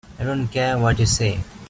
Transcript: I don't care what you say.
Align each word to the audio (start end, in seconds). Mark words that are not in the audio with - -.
I 0.17 0.23
don't 0.23 0.47
care 0.47 0.79
what 0.79 0.97
you 0.97 1.05
say. 1.05 1.41